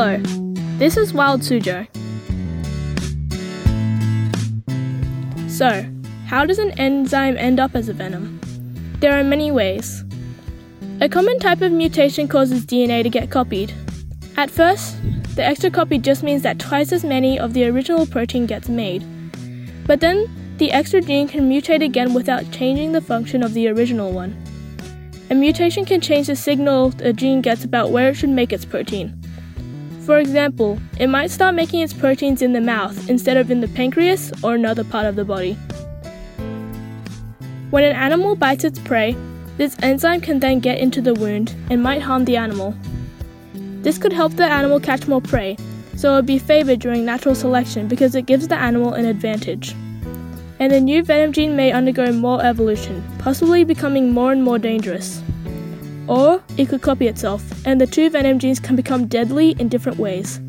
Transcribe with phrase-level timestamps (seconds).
[0.00, 1.86] This is Wild Suzhou.
[5.46, 5.84] So,
[6.24, 8.40] how does an enzyme end up as a venom?
[9.00, 10.02] There are many ways.
[11.02, 13.74] A common type of mutation causes DNA to get copied.
[14.38, 14.96] At first,
[15.36, 19.04] the extra copy just means that twice as many of the original protein gets made.
[19.86, 24.12] But then, the extra gene can mutate again without changing the function of the original
[24.12, 24.34] one.
[25.28, 28.64] A mutation can change the signal a gene gets about where it should make its
[28.64, 29.20] protein.
[30.06, 33.68] For example, it might start making its proteins in the mouth instead of in the
[33.68, 35.56] pancreas or another part of the body.
[37.70, 39.14] When an animal bites its prey,
[39.56, 42.74] this enzyme can then get into the wound and might harm the animal.
[43.82, 45.56] This could help the animal catch more prey,
[45.96, 49.74] so it would be favored during natural selection because it gives the animal an advantage.
[50.58, 55.22] And the new venom gene may undergo more evolution, possibly becoming more and more dangerous.
[56.10, 59.96] Or it could copy itself, and the two venom genes can become deadly in different
[59.96, 60.40] ways.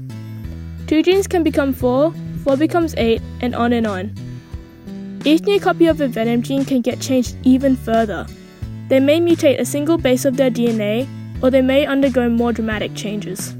[0.87, 2.13] Two genes can become four,
[2.43, 4.11] four becomes eight, and on and on.
[5.23, 8.25] Each new copy of a venom gene can get changed even further.
[8.87, 11.07] They may mutate a single base of their DNA,
[11.43, 13.53] or they may undergo more dramatic changes.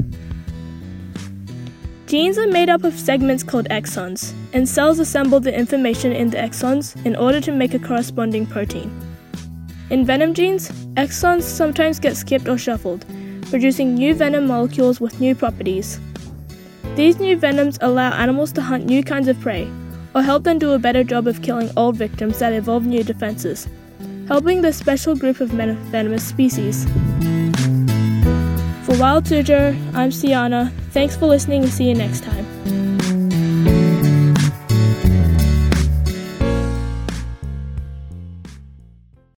[2.07, 6.37] Genes are made up of segments called exons, and cells assemble the information in the
[6.37, 8.89] exons in order to make a corresponding protein.
[9.91, 13.05] In venom genes, exons sometimes get skipped or shuffled,
[13.49, 15.99] producing new venom molecules with new properties.
[16.95, 19.69] These new venoms allow animals to hunt new kinds of prey,
[20.15, 23.67] or help them do a better job of killing old victims that evolve new defenses,
[24.29, 26.85] helping this special group of venomous species.
[28.85, 30.71] For Wild Suzhou, I'm Siana.
[30.91, 32.45] Thanks for listening and see you next time.